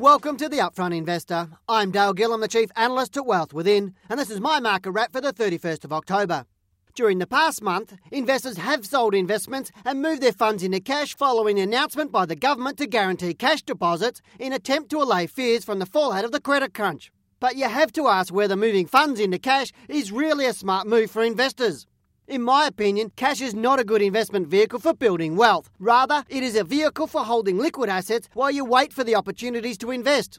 Welcome 0.00 0.38
to 0.38 0.48
the 0.48 0.56
Upfront 0.56 0.96
Investor. 0.96 1.50
I'm 1.68 1.90
Dale 1.90 2.14
Gillham, 2.14 2.40
the 2.40 2.48
Chief 2.48 2.70
Analyst 2.74 3.18
at 3.18 3.26
Wealth 3.26 3.52
Within, 3.52 3.94
and 4.08 4.18
this 4.18 4.30
is 4.30 4.40
my 4.40 4.58
market 4.58 4.92
wrap 4.92 5.12
for 5.12 5.20
the 5.20 5.30
31st 5.30 5.84
of 5.84 5.92
October. 5.92 6.46
During 6.94 7.18
the 7.18 7.26
past 7.26 7.60
month, 7.60 7.98
investors 8.10 8.56
have 8.56 8.86
sold 8.86 9.14
investments 9.14 9.70
and 9.84 10.00
moved 10.00 10.22
their 10.22 10.32
funds 10.32 10.62
into 10.62 10.80
cash 10.80 11.14
following 11.14 11.56
the 11.56 11.62
announcement 11.62 12.10
by 12.10 12.24
the 12.24 12.34
government 12.34 12.78
to 12.78 12.86
guarantee 12.86 13.34
cash 13.34 13.60
deposits 13.60 14.22
in 14.38 14.54
attempt 14.54 14.88
to 14.92 15.02
allay 15.02 15.26
fears 15.26 15.66
from 15.66 15.80
the 15.80 15.84
fallout 15.84 16.24
of 16.24 16.32
the 16.32 16.40
credit 16.40 16.72
crunch. 16.72 17.12
But 17.38 17.56
you 17.56 17.68
have 17.68 17.92
to 17.92 18.08
ask 18.08 18.32
whether 18.32 18.56
moving 18.56 18.86
funds 18.86 19.20
into 19.20 19.38
cash 19.38 19.70
is 19.86 20.10
really 20.10 20.46
a 20.46 20.54
smart 20.54 20.86
move 20.86 21.10
for 21.10 21.22
investors. 21.22 21.86
In 22.30 22.42
my 22.42 22.66
opinion, 22.66 23.10
cash 23.16 23.40
is 23.40 23.56
not 23.56 23.80
a 23.80 23.84
good 23.84 24.00
investment 24.00 24.46
vehicle 24.46 24.78
for 24.78 24.94
building 24.94 25.34
wealth. 25.34 25.68
Rather, 25.80 26.22
it 26.28 26.44
is 26.44 26.54
a 26.54 26.62
vehicle 26.62 27.08
for 27.08 27.24
holding 27.24 27.58
liquid 27.58 27.90
assets 27.90 28.28
while 28.34 28.52
you 28.52 28.64
wait 28.64 28.92
for 28.92 29.02
the 29.02 29.16
opportunities 29.16 29.76
to 29.78 29.90
invest. 29.90 30.38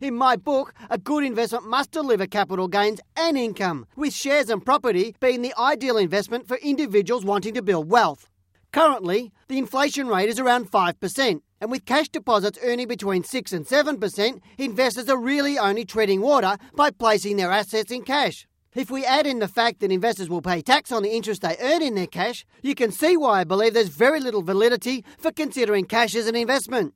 In 0.00 0.14
my 0.14 0.36
book, 0.36 0.72
a 0.88 0.96
good 0.96 1.24
investment 1.24 1.68
must 1.68 1.90
deliver 1.90 2.26
capital 2.26 2.68
gains 2.68 3.02
and 3.18 3.36
income, 3.36 3.86
with 3.96 4.14
shares 4.14 4.48
and 4.48 4.64
property 4.64 5.14
being 5.20 5.42
the 5.42 5.52
ideal 5.58 5.98
investment 5.98 6.48
for 6.48 6.56
individuals 6.56 7.22
wanting 7.22 7.52
to 7.52 7.60
build 7.60 7.90
wealth. 7.90 8.30
Currently, 8.72 9.30
the 9.48 9.58
inflation 9.58 10.08
rate 10.08 10.30
is 10.30 10.38
around 10.38 10.72
5%, 10.72 11.40
and 11.60 11.70
with 11.70 11.84
cash 11.84 12.08
deposits 12.08 12.58
earning 12.62 12.88
between 12.88 13.24
6 13.24 13.52
and 13.52 13.66
7%, 13.66 14.40
investors 14.56 15.10
are 15.10 15.20
really 15.20 15.58
only 15.58 15.84
treading 15.84 16.22
water 16.22 16.56
by 16.74 16.90
placing 16.90 17.36
their 17.36 17.52
assets 17.52 17.92
in 17.92 18.04
cash. 18.04 18.46
If 18.76 18.90
we 18.90 19.06
add 19.06 19.26
in 19.26 19.38
the 19.38 19.48
fact 19.48 19.80
that 19.80 19.90
investors 19.90 20.28
will 20.28 20.42
pay 20.42 20.60
tax 20.60 20.92
on 20.92 21.02
the 21.02 21.08
interest 21.08 21.40
they 21.40 21.56
earn 21.62 21.80
in 21.80 21.94
their 21.94 22.06
cash, 22.06 22.44
you 22.62 22.74
can 22.74 22.92
see 22.92 23.16
why 23.16 23.40
I 23.40 23.44
believe 23.44 23.72
there's 23.72 23.88
very 23.88 24.20
little 24.20 24.42
validity 24.42 25.02
for 25.16 25.32
considering 25.32 25.86
cash 25.86 26.14
as 26.14 26.26
an 26.26 26.36
investment. 26.36 26.92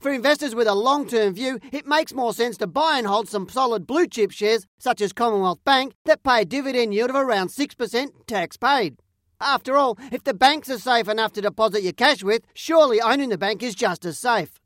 For 0.00 0.12
investors 0.12 0.56
with 0.56 0.66
a 0.66 0.74
long 0.74 1.06
term 1.06 1.34
view, 1.34 1.60
it 1.70 1.86
makes 1.86 2.12
more 2.12 2.34
sense 2.34 2.56
to 2.56 2.66
buy 2.66 2.98
and 2.98 3.06
hold 3.06 3.28
some 3.28 3.48
solid 3.48 3.86
blue 3.86 4.08
chip 4.08 4.32
shares, 4.32 4.66
such 4.80 5.00
as 5.00 5.12
Commonwealth 5.12 5.62
Bank, 5.64 5.92
that 6.04 6.24
pay 6.24 6.42
a 6.42 6.44
dividend 6.44 6.94
yield 6.94 7.10
of 7.10 7.16
around 7.16 7.50
6% 7.50 8.08
tax 8.26 8.56
paid. 8.56 8.96
After 9.40 9.76
all, 9.76 9.98
if 10.10 10.24
the 10.24 10.34
banks 10.34 10.68
are 10.68 10.80
safe 10.80 11.08
enough 11.08 11.32
to 11.34 11.40
deposit 11.40 11.84
your 11.84 11.92
cash 11.92 12.24
with, 12.24 12.42
surely 12.54 13.00
owning 13.00 13.28
the 13.28 13.38
bank 13.38 13.62
is 13.62 13.76
just 13.76 14.04
as 14.04 14.18
safe. 14.18 14.58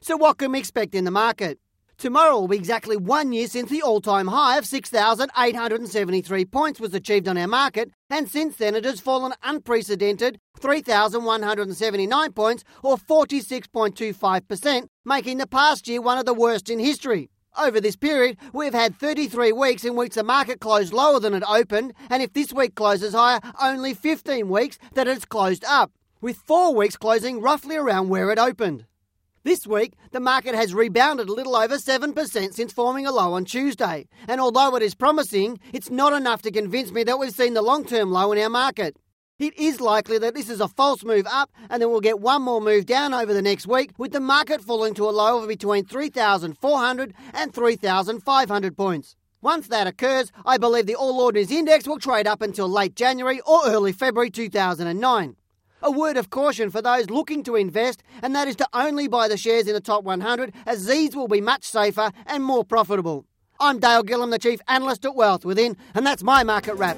So, 0.00 0.16
what 0.16 0.38
can 0.38 0.50
we 0.50 0.58
expect 0.58 0.96
in 0.96 1.04
the 1.04 1.12
market? 1.12 1.60
Tomorrow 1.98 2.38
will 2.38 2.46
be 2.46 2.56
exactly 2.56 2.96
one 2.96 3.32
year 3.32 3.48
since 3.48 3.70
the 3.70 3.82
all 3.82 4.00
time 4.00 4.28
high 4.28 4.56
of 4.56 4.64
6,873 4.64 6.44
points 6.44 6.78
was 6.78 6.94
achieved 6.94 7.26
on 7.26 7.36
our 7.36 7.48
market, 7.48 7.90
and 8.08 8.28
since 8.28 8.54
then 8.54 8.76
it 8.76 8.84
has 8.84 9.00
fallen 9.00 9.34
unprecedented 9.42 10.38
3,179 10.60 12.32
points 12.32 12.62
or 12.84 12.96
46.25%, 12.96 14.86
making 15.04 15.38
the 15.38 15.48
past 15.48 15.88
year 15.88 16.00
one 16.00 16.18
of 16.18 16.24
the 16.24 16.32
worst 16.32 16.70
in 16.70 16.78
history. 16.78 17.30
Over 17.58 17.80
this 17.80 17.96
period, 17.96 18.36
we've 18.52 18.74
had 18.74 18.94
33 18.94 19.50
weeks 19.50 19.84
in 19.84 19.96
which 19.96 20.14
the 20.14 20.22
market 20.22 20.60
closed 20.60 20.92
lower 20.92 21.18
than 21.18 21.34
it 21.34 21.42
opened, 21.48 21.94
and 22.08 22.22
if 22.22 22.32
this 22.32 22.52
week 22.52 22.76
closes 22.76 23.12
higher, 23.12 23.40
only 23.60 23.92
15 23.92 24.48
weeks 24.48 24.78
that 24.94 25.08
it's 25.08 25.24
closed 25.24 25.64
up, 25.64 25.90
with 26.20 26.36
four 26.36 26.72
weeks 26.72 26.96
closing 26.96 27.40
roughly 27.40 27.74
around 27.74 28.08
where 28.08 28.30
it 28.30 28.38
opened. 28.38 28.84
This 29.48 29.66
week, 29.66 29.94
the 30.12 30.20
market 30.20 30.54
has 30.54 30.74
rebounded 30.74 31.30
a 31.30 31.32
little 31.32 31.56
over 31.56 31.76
7% 31.76 32.52
since 32.52 32.70
forming 32.70 33.06
a 33.06 33.12
low 33.12 33.32
on 33.32 33.46
Tuesday, 33.46 34.06
and 34.28 34.42
although 34.42 34.76
it 34.76 34.82
is 34.82 34.94
promising, 34.94 35.58
it's 35.72 35.88
not 35.88 36.12
enough 36.12 36.42
to 36.42 36.50
convince 36.50 36.92
me 36.92 37.02
that 37.04 37.18
we've 37.18 37.32
seen 37.32 37.54
the 37.54 37.62
long 37.62 37.86
term 37.86 38.12
low 38.12 38.30
in 38.32 38.38
our 38.42 38.50
market. 38.50 38.98
It 39.38 39.58
is 39.58 39.80
likely 39.80 40.18
that 40.18 40.34
this 40.34 40.50
is 40.50 40.60
a 40.60 40.68
false 40.68 41.02
move 41.02 41.26
up 41.26 41.50
and 41.70 41.80
then 41.80 41.88
we'll 41.88 42.02
get 42.02 42.20
one 42.20 42.42
more 42.42 42.60
move 42.60 42.84
down 42.84 43.14
over 43.14 43.32
the 43.32 43.40
next 43.40 43.66
week, 43.66 43.92
with 43.96 44.12
the 44.12 44.20
market 44.20 44.60
falling 44.60 44.92
to 44.92 45.08
a 45.08 45.16
low 45.16 45.40
of 45.40 45.48
between 45.48 45.86
3,400 45.86 47.14
and 47.32 47.54
3,500 47.54 48.76
points. 48.76 49.16
Once 49.40 49.68
that 49.68 49.86
occurs, 49.86 50.30
I 50.44 50.58
believe 50.58 50.84
the 50.84 50.94
All 50.94 51.22
Ordinaries 51.22 51.50
Index 51.50 51.88
will 51.88 51.98
trade 51.98 52.26
up 52.26 52.42
until 52.42 52.68
late 52.68 52.94
January 52.94 53.40
or 53.46 53.62
early 53.64 53.92
February 53.92 54.28
2009. 54.28 55.36
A 55.80 55.90
word 55.92 56.16
of 56.16 56.28
caution 56.30 56.70
for 56.70 56.82
those 56.82 57.08
looking 57.08 57.44
to 57.44 57.54
invest, 57.54 58.02
and 58.20 58.34
that 58.34 58.48
is 58.48 58.56
to 58.56 58.68
only 58.74 59.06
buy 59.06 59.28
the 59.28 59.36
shares 59.36 59.68
in 59.68 59.74
the 59.74 59.80
top 59.80 60.02
100, 60.02 60.52
as 60.66 60.86
these 60.86 61.14
will 61.14 61.28
be 61.28 61.40
much 61.40 61.64
safer 61.64 62.10
and 62.26 62.42
more 62.42 62.64
profitable. 62.64 63.26
I'm 63.60 63.78
Dale 63.78 64.02
Gillham, 64.02 64.30
the 64.30 64.38
Chief 64.40 64.60
Analyst 64.66 65.04
at 65.04 65.14
Wealth 65.14 65.44
Within, 65.44 65.76
and 65.94 66.04
that's 66.04 66.24
my 66.24 66.42
market 66.42 66.74
wrap. 66.74 66.96